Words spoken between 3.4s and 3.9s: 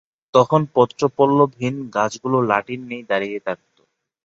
থাকত।